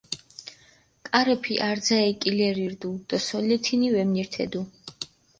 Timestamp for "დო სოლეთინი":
3.13-3.89